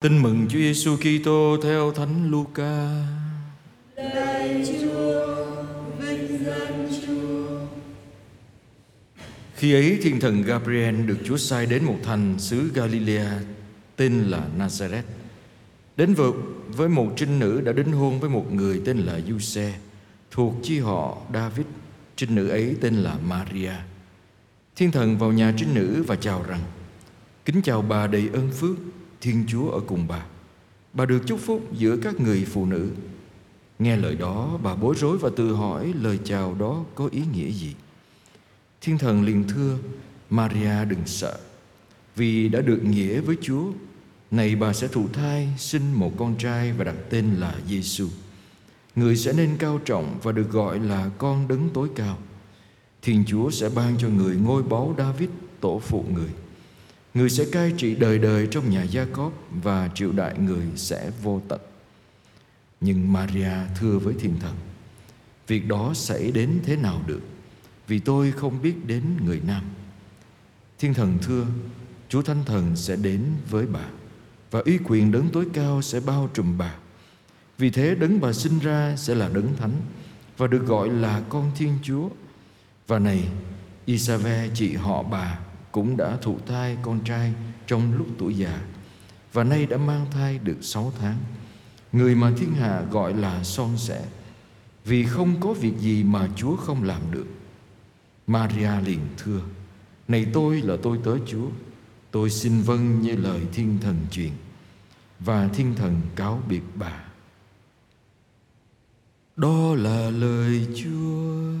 Tin 0.00 0.22
mừng 0.22 0.46
Chúa 0.48 0.58
Giêsu 0.58 0.96
Kitô 0.96 1.56
theo 1.62 1.92
Thánh 1.92 2.30
Luca. 2.30 3.04
Lạy 3.96 4.66
Chúa, 4.66 5.46
vinh 5.98 6.44
danh 6.44 6.88
Chúa. 7.06 7.60
Khi 9.54 9.74
ấy 9.74 9.98
thiên 10.02 10.20
thần 10.20 10.42
Gabriel 10.42 11.06
được 11.06 11.18
Chúa 11.24 11.36
sai 11.36 11.66
đến 11.66 11.84
một 11.84 11.96
thành 12.04 12.34
xứ 12.38 12.70
Galilea 12.74 13.40
tên 13.96 14.22
là 14.22 14.48
Nazareth. 14.58 15.02
Đến 15.96 16.14
vượt 16.14 16.34
với 16.68 16.88
một 16.88 17.12
trinh 17.16 17.38
nữ 17.38 17.60
đã 17.60 17.72
đính 17.72 17.92
hôn 17.92 18.20
với 18.20 18.30
một 18.30 18.52
người 18.52 18.82
tên 18.84 18.98
là 18.98 19.20
Giuse 19.28 19.74
thuộc 20.30 20.54
chi 20.62 20.78
họ 20.78 21.18
David. 21.34 21.66
Trinh 22.16 22.34
nữ 22.34 22.48
ấy 22.48 22.76
tên 22.80 22.94
là 22.94 23.16
Maria. 23.28 23.72
Thiên 24.76 24.90
thần 24.90 25.18
vào 25.18 25.32
nhà 25.32 25.54
trinh 25.56 25.74
nữ 25.74 26.04
và 26.06 26.16
chào 26.16 26.44
rằng: 26.48 26.60
Kính 27.44 27.62
chào 27.62 27.82
bà 27.82 28.06
đầy 28.06 28.28
ơn 28.32 28.50
phước, 28.50 28.76
Thiên 29.20 29.44
Chúa 29.48 29.70
ở 29.70 29.80
cùng 29.80 30.08
bà. 30.08 30.24
Bà 30.92 31.06
được 31.06 31.22
chúc 31.26 31.40
phúc 31.40 31.62
giữa 31.72 31.96
các 31.96 32.20
người 32.20 32.44
phụ 32.44 32.66
nữ. 32.66 32.90
Nghe 33.78 33.96
lời 33.96 34.14
đó, 34.14 34.58
bà 34.62 34.74
bối 34.74 34.94
rối 34.98 35.18
và 35.18 35.30
tự 35.36 35.54
hỏi 35.54 35.92
lời 36.02 36.18
chào 36.24 36.54
đó 36.54 36.84
có 36.94 37.08
ý 37.12 37.22
nghĩa 37.32 37.50
gì. 37.50 37.74
Thiên 38.80 38.98
thần 38.98 39.24
liền 39.24 39.44
thưa, 39.48 39.78
Maria 40.30 40.84
đừng 40.88 41.06
sợ, 41.06 41.38
vì 42.16 42.48
đã 42.48 42.60
được 42.60 42.84
nghĩa 42.84 43.20
với 43.20 43.36
Chúa. 43.40 43.64
Này 44.30 44.56
bà 44.56 44.72
sẽ 44.72 44.88
thụ 44.88 45.08
thai, 45.12 45.48
sinh 45.58 45.92
một 45.92 46.12
con 46.16 46.36
trai 46.38 46.72
và 46.72 46.84
đặt 46.84 46.96
tên 47.10 47.34
là 47.34 47.54
Giêsu. 47.68 48.08
Người 48.96 49.16
sẽ 49.16 49.32
nên 49.32 49.56
cao 49.58 49.80
trọng 49.84 50.18
và 50.22 50.32
được 50.32 50.50
gọi 50.50 50.80
là 50.80 51.10
con 51.18 51.48
đấng 51.48 51.68
tối 51.74 51.88
cao. 51.94 52.18
Thiên 53.02 53.24
Chúa 53.26 53.50
sẽ 53.50 53.68
ban 53.68 53.98
cho 53.98 54.08
người 54.08 54.36
ngôi 54.36 54.62
báu 54.62 54.94
David, 54.98 55.28
tổ 55.60 55.78
phụ 55.78 56.04
người. 56.14 56.30
Người 57.18 57.30
sẽ 57.30 57.44
cai 57.52 57.72
trị 57.76 57.94
đời 57.94 58.18
đời 58.18 58.48
trong 58.50 58.70
nhà 58.70 58.82
Gia 58.82 59.04
Cốp 59.04 59.32
và 59.62 59.90
triệu 59.94 60.12
đại 60.12 60.38
người 60.38 60.66
sẽ 60.76 61.10
vô 61.22 61.42
tận. 61.48 61.60
Nhưng 62.80 63.12
Maria 63.12 63.52
thưa 63.76 63.98
với 63.98 64.14
thiên 64.20 64.40
thần, 64.40 64.54
việc 65.46 65.68
đó 65.68 65.94
xảy 65.94 66.30
đến 66.32 66.60
thế 66.64 66.76
nào 66.76 67.02
được? 67.06 67.20
Vì 67.86 67.98
tôi 67.98 68.32
không 68.32 68.62
biết 68.62 68.86
đến 68.86 69.02
người 69.24 69.40
nam. 69.46 69.62
Thiên 70.78 70.94
thần 70.94 71.18
thưa, 71.22 71.46
Chúa 72.08 72.22
Thánh 72.22 72.44
Thần 72.44 72.76
sẽ 72.76 72.96
đến 72.96 73.24
với 73.50 73.66
bà 73.66 73.84
và 74.50 74.60
uy 74.60 74.78
quyền 74.84 75.12
đấng 75.12 75.28
tối 75.28 75.46
cao 75.52 75.82
sẽ 75.82 76.00
bao 76.00 76.30
trùm 76.34 76.58
bà. 76.58 76.74
Vì 77.58 77.70
thế 77.70 77.94
đấng 77.94 78.20
bà 78.20 78.32
sinh 78.32 78.58
ra 78.58 78.96
sẽ 78.96 79.14
là 79.14 79.28
đấng 79.28 79.56
thánh 79.56 79.80
và 80.36 80.46
được 80.46 80.66
gọi 80.66 80.88
là 80.88 81.22
con 81.28 81.50
Thiên 81.56 81.78
Chúa. 81.82 82.08
Và 82.86 82.98
này, 82.98 83.28
Isave 83.86 84.48
chị 84.54 84.74
họ 84.74 85.02
bà 85.02 85.38
cũng 85.78 85.96
đã 85.96 86.16
thụ 86.22 86.38
thai 86.46 86.76
con 86.82 87.00
trai 87.04 87.32
trong 87.66 87.98
lúc 87.98 88.06
tuổi 88.18 88.34
già 88.36 88.60
và 89.32 89.44
nay 89.44 89.66
đã 89.66 89.76
mang 89.76 90.06
thai 90.10 90.38
được 90.38 90.56
sáu 90.60 90.92
tháng. 91.00 91.16
Người 91.92 92.14
mà 92.14 92.32
thiên 92.38 92.54
hạ 92.54 92.82
gọi 92.90 93.14
là 93.14 93.44
son 93.44 93.76
sẻ 93.76 94.04
vì 94.84 95.04
không 95.04 95.40
có 95.40 95.52
việc 95.52 95.78
gì 95.78 96.04
mà 96.04 96.28
Chúa 96.36 96.56
không 96.56 96.82
làm 96.82 97.00
được. 97.10 97.26
Maria 98.26 98.70
liền 98.84 99.00
thưa, 99.18 99.40
này 100.08 100.26
tôi 100.32 100.62
là 100.62 100.76
tôi 100.82 100.98
tới 101.04 101.18
Chúa, 101.26 101.48
tôi 102.10 102.30
xin 102.30 102.62
vâng 102.62 103.00
như 103.00 103.16
lời 103.16 103.40
thiên 103.52 103.78
thần 103.80 103.96
truyền. 104.10 104.32
Và 105.20 105.48
thiên 105.48 105.74
thần 105.74 106.00
cáo 106.16 106.42
biệt 106.48 106.62
bà. 106.74 107.04
Đó 109.36 109.74
là 109.74 110.10
lời 110.10 110.66
Chúa. 110.74 111.52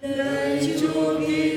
lời 0.00 0.78
Chúa 0.80 1.20
kia 1.26 1.55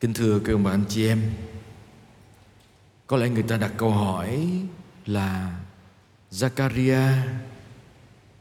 Kính 0.00 0.14
thưa 0.14 0.40
các 0.44 0.52
ông 0.52 0.64
bà 0.64 0.70
anh 0.70 0.84
chị 0.88 1.06
em 1.06 1.22
Có 3.06 3.16
lẽ 3.16 3.28
người 3.28 3.42
ta 3.42 3.56
đặt 3.56 3.72
câu 3.76 3.90
hỏi 3.90 4.48
là 5.06 5.60
Zakaria 6.30 7.12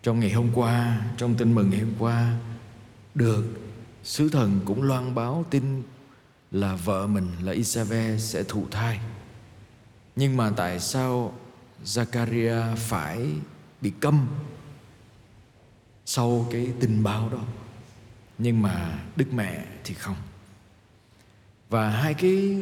Trong 0.03 0.19
ngày 0.19 0.31
hôm 0.31 0.49
qua, 0.53 1.01
trong 1.17 1.35
tin 1.35 1.55
mừng 1.55 1.69
ngày 1.69 1.79
hôm 1.79 1.93
qua 1.99 2.37
Được 3.15 3.43
sứ 4.03 4.29
thần 4.29 4.59
cũng 4.65 4.83
loan 4.83 5.15
báo 5.15 5.45
tin 5.49 5.83
là 6.51 6.75
vợ 6.75 7.07
mình 7.07 7.27
là 7.41 7.51
Isabe 7.51 8.17
sẽ 8.17 8.43
thụ 8.43 8.65
thai. 8.71 8.99
Nhưng 10.15 10.37
mà 10.37 10.51
tại 10.55 10.79
sao 10.79 11.33
Zakaria 11.85 12.75
phải 12.75 13.27
bị 13.81 13.91
câm 13.99 14.27
Sau 16.05 16.47
cái 16.51 16.71
tin 16.79 17.03
báo 17.03 17.29
đó? 17.29 17.43
Nhưng 18.37 18.61
mà 18.61 18.99
Đức 19.15 19.33
Mẹ 19.33 19.65
thì 19.83 19.93
không 19.93 20.15
và 21.69 21.89
hai 21.89 22.13
cái 22.13 22.61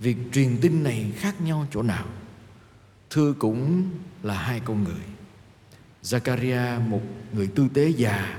việc 0.00 0.16
truyền 0.32 0.58
tin 0.60 0.82
này 0.82 1.12
khác 1.16 1.40
nhau 1.40 1.66
chỗ 1.72 1.82
nào? 1.82 2.06
Thưa 3.10 3.32
cũng 3.32 3.90
là 4.22 4.34
hai 4.34 4.60
con 4.60 4.84
người. 4.84 5.04
Zakaria, 6.02 6.88
một 6.88 7.02
người 7.32 7.46
tư 7.46 7.68
tế 7.74 7.88
già, 7.88 8.38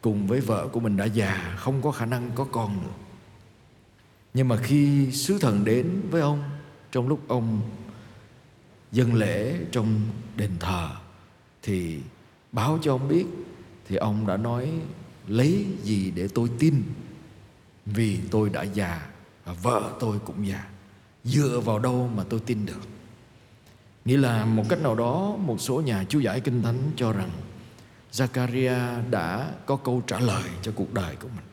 cùng 0.00 0.26
với 0.26 0.40
vợ 0.40 0.68
của 0.68 0.80
mình 0.80 0.96
đã 0.96 1.04
già, 1.04 1.54
không 1.58 1.82
có 1.82 1.90
khả 1.90 2.06
năng 2.06 2.30
có 2.34 2.44
con 2.44 2.82
nữa. 2.82 2.92
Nhưng 4.34 4.48
mà 4.48 4.56
khi 4.56 5.12
sứ 5.12 5.38
thần 5.38 5.64
đến 5.64 6.00
với 6.10 6.20
ông, 6.20 6.42
trong 6.92 7.08
lúc 7.08 7.28
ông 7.28 7.60
dân 8.92 9.14
lễ 9.14 9.56
trong 9.72 10.00
đền 10.36 10.50
thờ, 10.60 10.90
thì 11.62 12.00
báo 12.52 12.78
cho 12.82 12.94
ông 12.94 13.08
biết, 13.08 13.24
thì 13.88 13.96
ông 13.96 14.26
đã 14.26 14.36
nói, 14.36 14.72
lấy 15.28 15.66
gì 15.82 16.10
để 16.10 16.28
tôi 16.34 16.50
tin 16.58 16.82
vì 17.86 18.20
tôi 18.30 18.50
đã 18.50 18.62
già 18.62 19.13
và 19.44 19.52
vợ 19.52 19.92
tôi 20.00 20.18
cũng 20.24 20.48
già. 20.48 20.64
Dựa 21.24 21.60
vào 21.64 21.78
đâu 21.78 22.10
mà 22.16 22.24
tôi 22.28 22.40
tin 22.40 22.66
được? 22.66 22.80
Nghĩa 24.04 24.16
là 24.16 24.44
một 24.44 24.64
cách 24.68 24.82
nào 24.82 24.94
đó, 24.94 25.36
một 25.38 25.60
số 25.60 25.80
nhà 25.80 26.04
chú 26.08 26.20
giải 26.20 26.40
kinh 26.40 26.62
thánh 26.62 26.78
cho 26.96 27.12
rằng 27.12 27.30
Zakaria 28.12 29.10
đã 29.10 29.50
có 29.66 29.76
câu 29.76 30.02
trả 30.06 30.20
lời 30.20 30.50
cho 30.62 30.72
cuộc 30.74 30.94
đời 30.94 31.16
của 31.16 31.28
mình. 31.28 31.44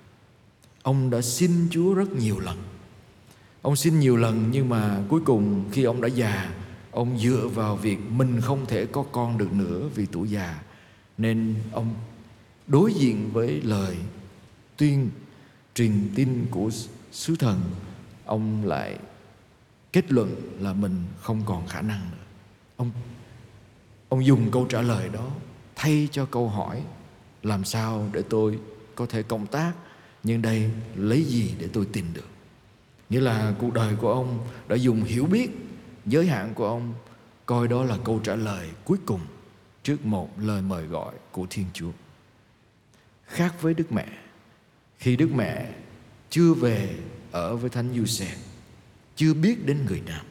Ông 0.83 1.09
đã 1.09 1.21
xin 1.21 1.67
Chúa 1.71 1.93
rất 1.93 2.11
nhiều 2.11 2.39
lần. 2.39 2.57
Ông 3.61 3.75
xin 3.75 3.99
nhiều 3.99 4.17
lần 4.17 4.49
nhưng 4.51 4.69
mà 4.69 5.03
cuối 5.09 5.21
cùng 5.25 5.63
khi 5.71 5.83
ông 5.83 6.01
đã 6.01 6.07
già, 6.07 6.51
ông 6.91 7.19
dựa 7.19 7.47
vào 7.47 7.75
việc 7.75 7.99
mình 8.09 8.41
không 8.41 8.65
thể 8.65 8.85
có 8.85 9.03
con 9.11 9.37
được 9.37 9.53
nữa 9.53 9.89
vì 9.95 10.05
tuổi 10.05 10.29
già. 10.29 10.61
Nên 11.17 11.55
ông 11.71 11.93
đối 12.67 12.93
diện 12.93 13.29
với 13.33 13.61
lời 13.61 13.97
tuyên 14.77 15.09
truyền 15.75 16.09
tin 16.15 16.45
của 16.51 16.69
sứ 17.11 17.35
thần, 17.35 17.61
ông 18.25 18.65
lại 18.65 18.97
kết 19.93 20.11
luận 20.11 20.35
là 20.59 20.73
mình 20.73 21.03
không 21.19 21.41
còn 21.45 21.67
khả 21.67 21.81
năng 21.81 22.11
nữa. 22.11 22.17
Ông 22.77 22.91
ông 24.09 24.25
dùng 24.25 24.51
câu 24.51 24.65
trả 24.69 24.81
lời 24.81 25.09
đó 25.09 25.31
thay 25.75 26.07
cho 26.11 26.25
câu 26.25 26.49
hỏi, 26.49 26.83
làm 27.43 27.63
sao 27.63 28.09
để 28.13 28.21
tôi 28.29 28.59
có 28.95 29.05
thể 29.05 29.23
công 29.23 29.47
tác? 29.47 29.73
Nhưng 30.23 30.41
đây 30.41 30.71
lấy 30.95 31.23
gì 31.23 31.53
để 31.59 31.69
tôi 31.73 31.87
tin 31.93 32.05
được? 32.13 32.27
Nghĩa 33.09 33.19
là 33.19 33.53
cuộc 33.59 33.73
đời 33.73 33.95
của 33.95 34.11
ông 34.11 34.47
đã 34.67 34.75
dùng 34.75 35.03
hiểu 35.03 35.25
biết, 35.25 35.49
giới 36.05 36.27
hạn 36.27 36.53
của 36.53 36.67
ông, 36.67 36.93
coi 37.45 37.67
đó 37.67 37.83
là 37.83 37.97
câu 38.03 38.19
trả 38.23 38.35
lời 38.35 38.69
cuối 38.85 38.97
cùng 39.05 39.21
trước 39.83 40.05
một 40.05 40.39
lời 40.39 40.61
mời 40.61 40.85
gọi 40.85 41.13
của 41.31 41.47
thiên 41.49 41.65
chúa. 41.73 41.91
Khác 43.25 43.61
với 43.61 43.73
đức 43.73 43.91
mẹ, 43.91 44.07
khi 44.97 45.15
đức 45.15 45.29
mẹ 45.35 45.73
chưa 46.31 46.53
về 46.53 46.95
ở 47.31 47.55
với 47.55 47.69
thánh 47.69 47.93
Giuse, 47.95 48.35
chưa 49.15 49.33
biết 49.33 49.65
đến 49.65 49.85
người 49.85 50.01
nam 50.05 50.25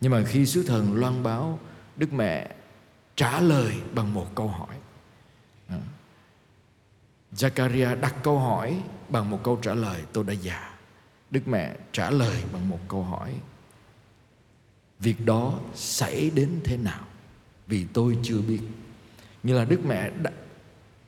nhưng 0.00 0.12
mà 0.12 0.24
khi 0.26 0.46
sứ 0.46 0.62
thần 0.62 0.94
loan 0.94 1.22
báo 1.22 1.58
đức 1.96 2.12
mẹ 2.12 2.54
trả 3.16 3.40
lời 3.40 3.74
bằng 3.94 4.14
một 4.14 4.34
câu 4.34 4.48
hỏi. 4.48 4.76
À, 5.68 5.78
Zakaria 7.32 8.00
đặt 8.00 8.14
câu 8.22 8.38
hỏi 8.38 8.82
bằng 9.08 9.30
một 9.30 9.40
câu 9.42 9.58
trả 9.62 9.74
lời 9.74 10.02
tôi 10.12 10.24
đã 10.24 10.32
già. 10.32 10.74
Đức 11.30 11.48
mẹ 11.48 11.76
trả 11.92 12.10
lời 12.10 12.42
bằng 12.52 12.68
một 12.68 12.78
câu 12.88 13.02
hỏi 13.02 13.34
Việc 15.00 15.24
đó 15.26 15.60
xảy 15.74 16.30
đến 16.30 16.60
thế 16.64 16.76
nào? 16.76 17.04
Vì 17.66 17.86
tôi 17.92 18.18
chưa 18.22 18.40
biết. 18.40 18.60
Như 19.42 19.58
là 19.58 19.64
Đức 19.64 19.80
mẹ 19.86 20.10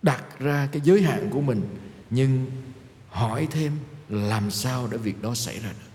đặt 0.03 0.39
ra 0.39 0.69
cái 0.73 0.83
giới 0.85 1.03
hạn 1.03 1.29
của 1.31 1.41
mình 1.41 1.63
Nhưng 2.11 2.47
hỏi 3.17 3.49
thêm, 3.51 3.73
làm 4.09 4.51
sao 4.51 4.89
để 4.91 4.99
việc 4.99 5.23
đó 5.23 5.35
xảy 5.35 5.59
ra 5.61 5.69
được? 5.69 5.91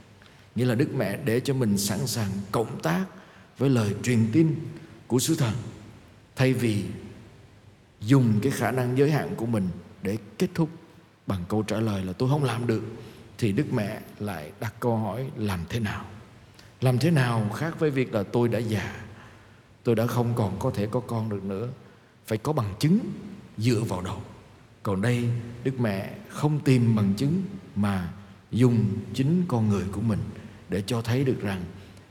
Nghĩa 0.56 0.65
là 0.65 0.75
đức 0.75 0.94
mẹ 0.95 1.18
để 1.25 1.39
cho 1.39 1.53
mình 1.53 1.77
sẵn 1.77 2.07
sàng 2.07 2.29
cộng 2.51 2.81
tác 2.81 3.06
với 3.57 3.69
lời 3.69 3.95
truyền 4.03 4.29
tin 4.33 4.56
của 5.07 5.19
sứ 5.19 5.35
thần, 5.35 5.53
thay 6.35 6.53
vì 6.53 6.83
dùng 8.01 8.39
cái 8.41 8.51
khả 8.51 8.71
năng 8.71 8.97
giới 8.97 9.12
hạn 9.12 9.35
của 9.35 9.45
mình 9.45 9.69
để 10.01 10.18
kết 10.38 10.47
thúc 10.56 10.69
bằng 11.27 11.44
câu 11.50 11.63
trả 11.63 11.79
lời 11.79 12.06
là 12.06 12.13
tôi 12.13 12.29
không 12.29 12.44
làm 12.44 12.68
được 12.68 12.83
thì 13.38 13.51
đức 13.51 13.74
mẹ 13.74 14.01
lại 14.19 14.51
đặt 14.59 14.74
câu 14.79 14.97
hỏi, 14.97 15.29
làm 15.38 15.59
thế 15.69 15.79
nào? 15.79 16.06
Làm 16.81 17.00
thế 17.00 17.12
nào 17.12 17.50
khác 17.56 17.79
với 17.79 17.91
việc 17.91 18.13
là 18.13 18.24
tôi 18.24 18.47
đã 18.47 18.59
già, 18.59 18.95
tôi 19.83 19.95
đã 19.95 20.07
không 20.07 20.33
còn 20.35 20.59
có 20.59 20.71
thể 20.71 20.88
có 20.91 21.00
con 21.00 21.29
được 21.29 21.44
nữa, 21.44 21.67
phải 22.27 22.38
có 22.38 22.53
bằng 22.53 22.74
chứng 22.79 23.00
dựa 23.57 23.81
vào 23.88 24.01
đâu? 24.01 24.21
Còn 24.83 25.01
đây 25.01 25.29
đức 25.63 25.79
mẹ 25.79 26.13
không 26.29 26.59
tìm 26.59 26.95
bằng 26.95 27.13
chứng 27.17 27.43
mà 27.75 28.13
dùng 28.51 28.85
chính 29.13 29.43
con 29.47 29.69
người 29.69 29.83
của 29.91 30.01
mình 30.01 30.19
để 30.69 30.83
cho 30.87 31.01
thấy 31.01 31.23
được 31.23 31.41
rằng 31.41 31.63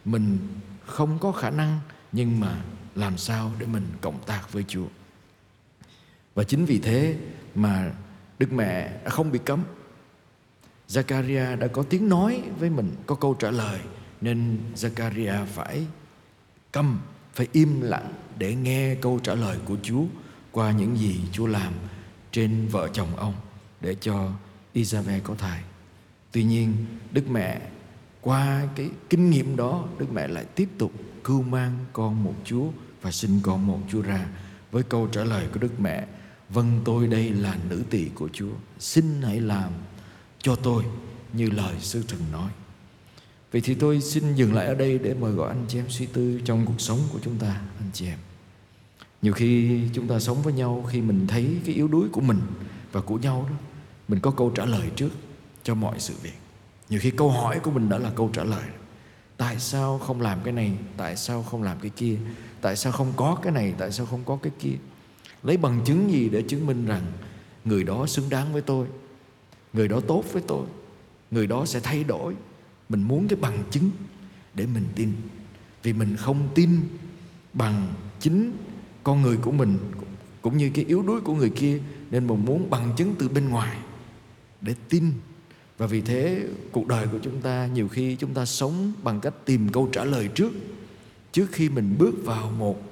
mình 0.05 0.39
không 0.87 1.19
có 1.19 1.33
khả 1.33 1.51
năng 1.51 1.79
nhưng 2.13 2.41
mà 2.41 2.63
làm 2.95 3.19
sao 3.19 3.53
để 3.59 3.67
mình 3.67 3.87
cộng 4.01 4.23
tác 4.27 4.53
với 4.53 4.65
Chúa. 4.69 4.87
Và 6.35 6.45
chính 6.45 6.65
vì 6.65 6.79
thế 6.79 7.17
mà 7.55 7.93
Đức 8.39 8.53
Mẹ 8.53 9.01
đã 9.05 9.11
không 9.11 9.33
bị 9.33 9.39
cấm. 9.45 9.65
Zakaria 10.89 11.59
đã 11.59 11.67
có 11.67 11.83
tiếng 11.83 12.09
nói 12.09 12.43
với 12.59 12.71
mình, 12.71 12.95
có 13.07 13.15
câu 13.15 13.35
trả 13.35 13.51
lời 13.51 13.81
nên 14.21 14.59
Zakaria 14.75 15.47
phải 15.47 15.87
câm, 16.73 17.01
phải 17.35 17.49
im 17.53 17.81
lặng 17.81 18.13
để 18.39 18.55
nghe 18.55 18.95
câu 18.95 19.21
trả 19.23 19.35
lời 19.35 19.59
của 19.65 19.77
Chúa 19.83 20.05
qua 20.53 20.73
những 20.73 20.99
gì 20.99 21.21
Chúa 21.33 21.47
làm 21.47 21.73
trên 22.33 22.69
vợ 22.69 22.89
chồng 22.93 23.17
ông 23.17 23.35
để 23.81 23.97
cho 24.01 24.31
Isabel 24.73 25.21
có 25.21 25.35
thai. 25.35 25.63
Tuy 26.33 26.45
nhiên, 26.45 26.75
Đức 27.13 27.31
Mẹ 27.31 27.61
qua 28.21 28.69
cái 28.77 28.91
kinh 29.11 29.31
nghiệm 29.31 29.57
đó, 29.57 29.85
Đức 29.99 30.07
Mẹ 30.13 30.29
lại 30.29 30.45
tiếp 30.45 30.69
tục 30.79 30.93
cưu 31.25 31.43
mang 31.43 31.79
con 31.93 32.25
một 32.25 32.35
Chúa 32.45 32.69
và 33.03 33.11
sinh 33.11 33.41
con 33.43 33.67
một 33.67 33.81
Chúa 33.91 34.03
ra. 34.03 34.27
Với 34.71 34.83
câu 34.83 35.09
trả 35.13 35.25
lời 35.25 35.47
của 35.53 35.61
Đức 35.61 35.81
Mẹ 35.81 36.07
Vâng 36.51 36.81
tôi 36.85 37.07
đây 37.07 37.31
là 37.31 37.57
nữ 37.69 37.83
tỳ 37.91 38.09
của 38.15 38.29
Chúa 38.33 38.53
Xin 38.79 39.23
hãy 39.23 39.41
làm 39.41 39.73
cho 40.39 40.57
tôi 40.57 40.85
như 41.33 41.51
lời 41.51 41.75
sư 41.81 42.05
thần 42.09 42.21
nói. 42.33 42.51
Vậy 43.53 43.61
thì 43.61 43.75
tôi 43.75 44.01
xin 44.01 44.35
dừng 44.35 44.55
lại 44.55 44.67
ở 44.67 44.75
đây 44.75 44.99
để 44.99 45.15
mời 45.15 45.33
gọi 45.33 45.49
anh 45.49 45.65
chị 45.69 45.79
em 45.79 45.87
suy 45.89 46.07
tư 46.07 46.41
trong 46.45 46.67
cuộc 46.67 46.81
sống 46.81 46.99
của 47.13 47.19
chúng 47.23 47.39
ta 47.39 47.61
anh 47.79 47.91
chị 47.93 48.07
em. 48.07 48.19
Nhiều 49.23 49.33
khi 49.33 49.81
chúng 49.93 50.09
ta 50.09 50.21
sống 50.21 50.43
với 50.43 50.53
nhau 50.53 50.85
khi 50.91 51.01
mình 51.01 51.27
thấy 51.27 51.59
cái 51.65 51.75
yếu 51.75 51.89
đuối 51.89 52.09
của 52.13 52.21
mình 52.21 52.41
và 52.93 53.01
của 53.01 53.17
nhau 53.17 53.47
đó, 53.51 53.57
Mình 54.09 54.21
có 54.21 54.31
câu 54.31 54.51
trả 54.51 54.65
lời 54.65 54.91
trước 54.97 55.11
cho 55.63 55.75
mọi 55.75 56.01
sự 56.01 56.15
việc. 56.23 56.39
Nhiều 56.89 57.01
khi 57.03 57.11
câu 57.11 57.31
hỏi 57.31 57.61
của 57.63 57.71
mình 57.71 57.89
đã 57.89 57.99
là 57.99 58.11
câu 58.11 58.31
trả 58.33 58.45
lời. 58.45 58.65
Tại 59.37 59.59
sao 59.59 59.99
không 59.99 60.21
làm 60.21 60.39
cái 60.45 60.53
này? 60.53 60.73
Tại 60.97 61.17
sao 61.17 61.43
không 61.43 61.63
làm 61.63 61.79
cái 61.81 61.91
kia? 61.97 62.17
Tại 62.61 62.77
sao 62.77 62.93
không 62.93 63.13
có 63.17 63.39
cái 63.43 63.53
này? 63.53 63.75
Tại 63.79 63.93
sao 63.93 64.07
không 64.07 64.21
có 64.25 64.39
cái 64.43 64.53
kia? 64.59 64.75
Lấy 65.43 65.57
bằng 65.57 65.81
chứng 65.85 66.13
gì 66.13 66.29
để 66.29 66.43
chứng 66.43 66.67
minh 66.67 66.87
rằng 66.87 67.03
Người 67.65 67.85
đó 67.85 68.07
xứng 68.07 68.29
đáng 68.31 68.53
với 68.53 68.63
tôi? 68.63 68.87
Người 69.73 69.89
đó 69.89 70.01
tốt 70.01 70.25
với 70.33 70.43
tôi? 70.47 70.67
Người 71.31 71.47
đó 71.47 71.67
sẽ 71.67 71.81
thay 71.81 72.05
đổi? 72.05 72.35
Mình 72.89 73.03
muốn 73.03 73.29
cái 73.29 73.39
bằng 73.41 73.65
chứng 73.71 73.91
để 74.55 74.67
mình 74.67 74.85
tin. 74.95 75.13
Vì 75.83 75.93
mình 75.93 76.17
không 76.17 76.49
tin 76.55 76.81
bằng 77.53 77.89
chính 78.21 78.53
con 79.11 79.23
người 79.23 79.37
của 79.37 79.53
mình, 79.53 79.79
Cũng 80.43 80.57
như 80.57 80.71
cái 80.75 80.85
yếu 80.85 81.03
đuối 81.03 81.21
của 81.21 81.35
người 81.35 81.51
kia, 81.51 81.79
Nên 82.11 82.27
mình 82.27 82.45
muốn 82.45 82.71
bằng 82.71 82.93
chứng 82.97 83.15
từ 83.19 83.29
bên 83.29 83.49
ngoài 83.49 83.77
Để 84.61 84.75
tin. 84.89 85.13
Và 85.79 85.87
vì 85.87 86.01
thế, 86.01 86.47
cuộc 86.73 86.87
đời 86.87 87.07
của 87.13 87.19
chúng 87.23 87.41
ta, 87.41 87.69
Nhiều 87.75 87.89
khi 87.89 88.17
chúng 88.17 88.35
ta 88.35 88.45
sống 88.45 88.93
bằng 89.03 89.21
cách 89.21 89.35
tìm 89.45 89.69
câu 89.73 89.89
trả 89.93 90.05
lời 90.05 90.29
trước 90.35 90.53
Trước 91.33 91.47
khi 91.53 91.69
mình 91.69 91.97
bước 91.99 92.15
vào 92.25 92.51
một 92.51 92.83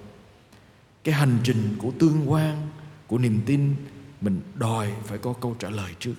cái 1.04 1.14
hành 1.14 1.38
trình 1.44 1.76
của 1.78 1.90
tương 1.98 2.30
quan, 2.30 2.68
của 3.06 3.18
niềm 3.18 3.40
tin, 3.46 3.74
mình 4.20 4.40
đòi 4.54 4.92
phải 5.04 5.18
có 5.18 5.32
câu 5.32 5.56
trả 5.58 5.70
lời 5.70 5.92
trước. 5.98 6.14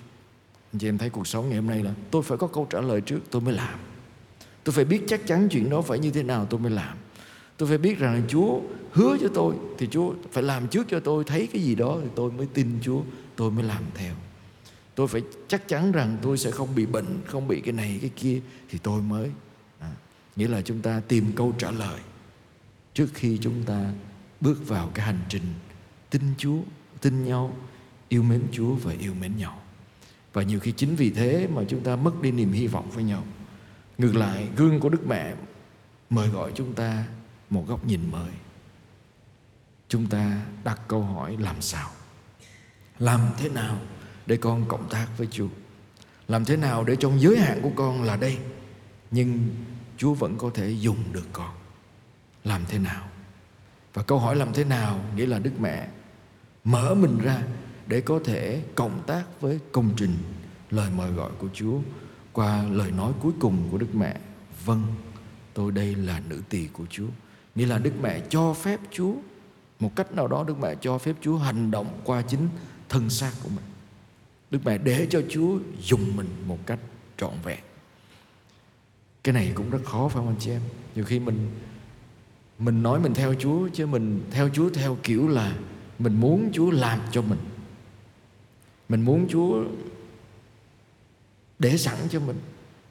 Anh 0.72 0.78
chị 0.78 0.88
em 0.88 0.98
thấy 0.98 1.10
cuộc 1.10 1.26
sống 1.26 1.48
ngày 1.48 1.58
hôm 1.58 1.66
nay 1.66 1.82
là, 1.82 1.94
tôi 2.10 2.22
phải 2.22 2.38
có 2.38 2.46
câu 2.46 2.66
trả 2.70 2.80
lời 2.80 3.00
trước, 3.00 3.20
tôi 3.30 3.42
mới 3.42 3.54
làm. 3.54 3.78
Tôi 4.64 4.72
phải 4.72 4.84
biết 4.84 5.02
chắc 5.08 5.26
chắn 5.26 5.48
chuyện 5.50 5.70
đó 5.70 5.82
phải 5.82 5.98
như 5.98 6.10
thế 6.10 6.22
nào, 6.22 6.46
tôi 6.50 6.60
mới 6.60 6.70
làm 6.70 6.96
tôi 7.60 7.68
phải 7.68 7.78
biết 7.78 7.98
rằng 7.98 8.22
chúa 8.28 8.60
hứa 8.92 9.16
cho 9.20 9.28
tôi 9.34 9.54
thì 9.78 9.88
chúa 9.90 10.14
phải 10.32 10.42
làm 10.42 10.68
trước 10.68 10.86
cho 10.90 11.00
tôi 11.00 11.24
thấy 11.24 11.48
cái 11.52 11.62
gì 11.62 11.74
đó 11.74 11.98
thì 12.02 12.08
tôi 12.14 12.32
mới 12.32 12.46
tin 12.54 12.78
chúa 12.82 13.02
tôi 13.36 13.50
mới 13.50 13.64
làm 13.64 13.82
theo 13.94 14.14
tôi 14.94 15.08
phải 15.08 15.22
chắc 15.48 15.68
chắn 15.68 15.92
rằng 15.92 16.16
tôi 16.22 16.38
sẽ 16.38 16.50
không 16.50 16.74
bị 16.74 16.86
bệnh 16.86 17.20
không 17.26 17.48
bị 17.48 17.60
cái 17.60 17.72
này 17.72 17.98
cái 18.00 18.10
kia 18.16 18.40
thì 18.68 18.78
tôi 18.82 19.02
mới 19.02 19.30
à, 19.78 19.90
nghĩa 20.36 20.48
là 20.48 20.62
chúng 20.62 20.80
ta 20.80 21.02
tìm 21.08 21.32
câu 21.36 21.52
trả 21.58 21.70
lời 21.70 22.00
trước 22.94 23.06
khi 23.14 23.38
chúng 23.42 23.62
ta 23.62 23.92
bước 24.40 24.68
vào 24.68 24.90
cái 24.94 25.06
hành 25.06 25.20
trình 25.28 25.44
tin 26.10 26.22
Chúa, 26.38 26.58
tin 27.00 27.24
nhau, 27.24 27.56
yêu 28.08 28.22
mến 28.22 28.42
Chúa 28.52 28.74
và 28.74 28.92
yêu 29.00 29.14
mến 29.20 29.36
nhau. 29.36 29.60
Và 30.32 30.42
nhiều 30.42 30.60
khi 30.60 30.72
chính 30.72 30.96
vì 30.96 31.10
thế 31.10 31.48
mà 31.54 31.62
chúng 31.68 31.80
ta 31.80 31.96
mất 31.96 32.22
đi 32.22 32.30
niềm 32.30 32.52
hy 32.52 32.66
vọng 32.66 32.90
với 32.90 33.04
nhau. 33.04 33.24
Ngược 33.98 34.16
lại, 34.16 34.48
gương 34.56 34.80
của 34.80 34.88
Đức 34.88 35.06
Mẹ 35.06 35.34
mời 36.10 36.28
gọi 36.28 36.52
chúng 36.54 36.72
ta 36.72 37.04
một 37.50 37.64
góc 37.68 37.86
nhìn 37.86 38.10
mới. 38.10 38.30
Chúng 39.88 40.06
ta 40.06 40.42
đặt 40.64 40.80
câu 40.88 41.02
hỏi 41.02 41.36
làm 41.40 41.60
sao? 41.60 41.90
Làm 42.98 43.20
thế 43.38 43.48
nào 43.48 43.78
để 44.26 44.36
con 44.36 44.68
cộng 44.68 44.88
tác 44.88 45.06
với 45.16 45.28
Chúa? 45.30 45.48
Làm 46.28 46.44
thế 46.44 46.56
nào 46.56 46.84
để 46.84 46.96
trong 46.96 47.20
giới 47.20 47.38
hạn 47.38 47.60
của 47.62 47.70
con 47.76 48.02
là 48.02 48.16
đây 48.16 48.38
nhưng 49.10 49.48
Chúa 49.96 50.14
vẫn 50.14 50.38
có 50.38 50.50
thể 50.54 50.70
dùng 50.70 51.12
được 51.12 51.26
con? 51.32 51.50
Làm 52.44 52.62
thế 52.68 52.78
nào? 52.78 53.08
Và 53.94 54.02
câu 54.02 54.18
hỏi 54.18 54.36
làm 54.36 54.52
thế 54.52 54.64
nào 54.64 55.00
nghĩa 55.16 55.26
là 55.26 55.38
Đức 55.38 55.60
Mẹ 55.60 55.88
mở 56.64 56.94
mình 56.94 57.18
ra 57.18 57.42
để 57.86 58.00
có 58.00 58.20
thể 58.24 58.62
cộng 58.74 59.02
tác 59.06 59.24
với 59.40 59.60
công 59.72 59.90
trình 59.96 60.16
lời 60.70 60.90
mời 60.96 61.10
gọi 61.10 61.30
của 61.38 61.48
Chúa 61.54 61.78
qua 62.32 62.62
lời 62.62 62.90
nói 62.90 63.12
cuối 63.22 63.32
cùng 63.40 63.68
của 63.70 63.78
Đức 63.78 63.94
Mẹ. 63.94 64.16
Vâng, 64.64 64.82
tôi 65.54 65.72
đây 65.72 65.94
là 65.94 66.22
nữ 66.28 66.42
tỳ 66.48 66.66
của 66.66 66.84
Chúa. 66.90 67.08
Nghĩa 67.54 67.66
là 67.66 67.78
Đức 67.78 67.92
Mẹ 68.02 68.20
cho 68.28 68.52
phép 68.52 68.80
Chúa, 68.90 69.12
một 69.80 69.96
cách 69.96 70.12
nào 70.12 70.28
đó 70.28 70.44
Đức 70.44 70.58
Mẹ 70.60 70.74
cho 70.80 70.98
phép 70.98 71.16
Chúa 71.20 71.36
hành 71.36 71.70
động 71.70 72.00
qua 72.04 72.22
chính 72.22 72.48
thân 72.88 73.10
xác 73.10 73.32
của 73.42 73.48
mình. 73.48 73.64
Đức 74.50 74.58
Mẹ 74.64 74.78
để 74.78 75.06
cho 75.10 75.22
Chúa 75.28 75.58
dùng 75.80 76.16
mình 76.16 76.28
một 76.46 76.58
cách 76.66 76.78
trọn 77.16 77.32
vẹn. 77.44 77.60
Cái 79.24 79.32
này 79.32 79.52
cũng 79.54 79.70
rất 79.70 79.84
khó, 79.84 80.08
phải 80.08 80.16
không 80.16 80.26
anh 80.26 80.36
chị 80.40 80.50
em? 80.50 80.60
Nhiều 80.94 81.04
khi 81.04 81.18
mình 81.18 81.50
mình 82.58 82.82
nói 82.82 83.00
mình 83.00 83.14
theo 83.14 83.34
Chúa 83.34 83.68
chứ 83.68 83.86
mình 83.86 84.20
theo 84.30 84.48
Chúa 84.48 84.70
theo 84.70 84.98
kiểu 85.02 85.28
là 85.28 85.54
mình 85.98 86.20
muốn 86.20 86.50
Chúa 86.52 86.70
làm 86.70 87.00
cho 87.10 87.22
mình 87.22 87.38
mình 88.88 89.02
muốn 89.02 89.26
Chúa 89.28 89.64
để 91.58 91.76
sẵn 91.76 91.96
cho 92.10 92.20
mình 92.20 92.36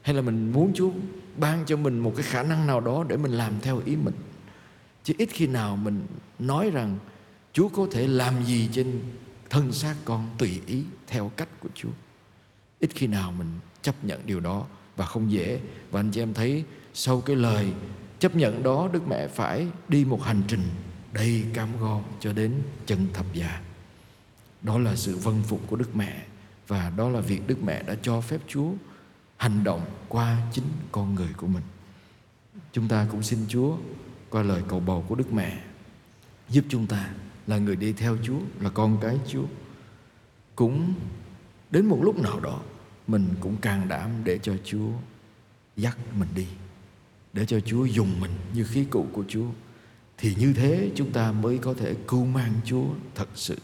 hay 0.01 0.15
là 0.15 0.21
mình 0.21 0.51
muốn 0.51 0.71
Chúa 0.73 0.91
ban 1.37 1.65
cho 1.65 1.77
mình 1.77 1.99
một 1.99 2.13
cái 2.15 2.23
khả 2.23 2.43
năng 2.43 2.67
nào 2.67 2.79
đó 2.79 3.05
để 3.07 3.17
mình 3.17 3.31
làm 3.31 3.53
theo 3.61 3.81
ý 3.85 3.95
mình 3.95 4.13
chứ 5.03 5.13
ít 5.17 5.29
khi 5.31 5.47
nào 5.47 5.75
mình 5.75 6.07
nói 6.39 6.69
rằng 6.69 6.97
Chúa 7.53 7.69
có 7.69 7.87
thể 7.91 8.07
làm 8.07 8.45
gì 8.45 8.69
trên 8.71 9.01
thân 9.49 9.71
xác 9.71 9.95
con 10.05 10.29
tùy 10.37 10.61
ý 10.67 10.83
theo 11.07 11.31
cách 11.35 11.49
của 11.59 11.69
Chúa 11.75 11.89
ít 12.79 12.89
khi 12.95 13.07
nào 13.07 13.31
mình 13.31 13.47
chấp 13.81 14.03
nhận 14.03 14.25
điều 14.25 14.39
đó 14.39 14.65
và 14.95 15.05
không 15.05 15.31
dễ 15.31 15.59
và 15.91 15.99
anh 15.99 16.11
chị 16.11 16.21
em 16.21 16.33
thấy 16.33 16.63
sau 16.93 17.21
cái 17.21 17.35
lời 17.35 17.73
chấp 18.19 18.35
nhận 18.35 18.63
đó, 18.63 18.89
Đức 18.93 19.07
Mẹ 19.07 19.27
phải 19.27 19.67
đi 19.87 20.05
một 20.05 20.23
hành 20.23 20.41
trình 20.47 20.63
đầy 21.13 21.45
cam 21.53 21.69
go 21.79 22.01
cho 22.19 22.33
đến 22.33 22.53
chân 22.85 23.07
thập 23.13 23.33
giá. 23.33 23.61
Đó 24.61 24.77
là 24.77 24.95
sự 24.95 25.17
vâng 25.17 25.41
phục 25.47 25.61
của 25.67 25.75
Đức 25.75 25.95
Mẹ 25.95 26.25
và 26.67 26.89
đó 26.97 27.09
là 27.09 27.19
việc 27.19 27.47
Đức 27.47 27.63
Mẹ 27.63 27.83
đã 27.83 27.95
cho 28.01 28.21
phép 28.21 28.41
Chúa 28.47 28.71
hành 29.37 29.63
động 29.63 29.81
qua 30.07 30.37
chính 30.53 30.65
con 30.91 31.15
người 31.15 31.29
của 31.37 31.47
mình. 31.47 31.63
Chúng 32.71 32.87
ta 32.87 33.07
cũng 33.11 33.23
xin 33.23 33.39
Chúa 33.47 33.77
qua 34.29 34.43
lời 34.43 34.61
cầu 34.67 34.79
bầu 34.79 35.05
của 35.07 35.15
Đức 35.15 35.33
Mẹ 35.33 35.63
giúp 36.49 36.65
chúng 36.69 36.87
ta 36.87 37.09
là 37.47 37.57
người 37.57 37.75
đi 37.75 37.93
theo 37.93 38.17
Chúa, 38.23 38.39
là 38.59 38.69
con 38.69 38.97
cái 39.01 39.17
Chúa. 39.27 39.45
Cũng 40.55 40.93
đến 41.71 41.85
một 41.85 41.99
lúc 42.01 42.19
nào 42.19 42.39
đó 42.39 42.61
mình 43.07 43.27
cũng 43.39 43.57
càng 43.61 43.87
đảm 43.87 44.09
để 44.23 44.37
cho 44.37 44.53
Chúa 44.63 44.89
dắt 45.77 45.97
mình 46.19 46.29
đi 46.35 46.47
để 47.33 47.45
cho 47.45 47.59
Chúa 47.59 47.85
dùng 47.85 48.19
mình 48.19 48.31
như 48.53 48.63
khí 48.63 48.85
cụ 48.89 49.07
của 49.13 49.23
Chúa 49.27 49.45
thì 50.17 50.35
như 50.35 50.53
thế 50.53 50.91
chúng 50.95 51.11
ta 51.11 51.31
mới 51.31 51.57
có 51.57 51.73
thể 51.73 51.95
cưu 52.07 52.25
mang 52.25 52.53
Chúa 52.65 52.85
thật 53.15 53.27
sự 53.35 53.57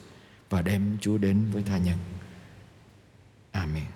và 0.50 0.62
đem 0.62 0.98
Chúa 1.02 1.18
đến 1.18 1.46
với 1.54 1.64
tha 1.64 1.78
nhân. 1.78 1.98
Amen. 3.52 3.95